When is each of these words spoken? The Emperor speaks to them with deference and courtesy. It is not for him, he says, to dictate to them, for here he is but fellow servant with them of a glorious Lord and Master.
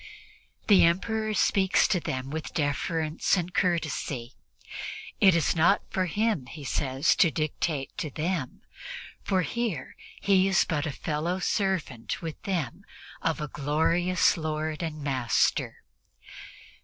The 0.65 0.83
Emperor 0.83 1.35
speaks 1.35 1.87
to 1.89 1.99
them 1.99 2.31
with 2.31 2.55
deference 2.55 3.37
and 3.37 3.53
courtesy. 3.53 4.33
It 5.19 5.35
is 5.35 5.55
not 5.55 5.83
for 5.91 6.07
him, 6.07 6.47
he 6.47 6.63
says, 6.63 7.15
to 7.17 7.29
dictate 7.29 7.95
to 7.99 8.09
them, 8.09 8.63
for 9.23 9.43
here 9.43 9.95
he 10.19 10.47
is 10.47 10.65
but 10.65 10.85
fellow 10.91 11.37
servant 11.37 12.19
with 12.19 12.41
them 12.41 12.83
of 13.21 13.39
a 13.39 13.47
glorious 13.47 14.37
Lord 14.37 14.81
and 14.81 15.03
Master. 15.03 15.83